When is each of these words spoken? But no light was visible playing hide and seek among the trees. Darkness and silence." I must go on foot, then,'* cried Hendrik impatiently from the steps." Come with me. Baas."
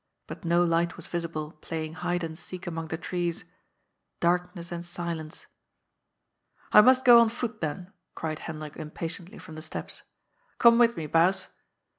But 0.25 0.43
no 0.43 0.63
light 0.63 0.97
was 0.97 1.05
visible 1.05 1.51
playing 1.61 1.93
hide 1.93 2.23
and 2.23 2.35
seek 2.35 2.65
among 2.65 2.87
the 2.87 2.97
trees. 2.97 3.45
Darkness 4.19 4.71
and 4.71 4.83
silence." 4.83 5.45
I 6.73 6.81
must 6.81 7.05
go 7.05 7.21
on 7.21 7.29
foot, 7.29 7.61
then,'* 7.61 7.93
cried 8.15 8.39
Hendrik 8.39 8.77
impatiently 8.77 9.37
from 9.37 9.53
the 9.53 9.61
steps." 9.61 10.01
Come 10.57 10.79
with 10.79 10.97
me. 10.97 11.05
Baas." 11.05 11.49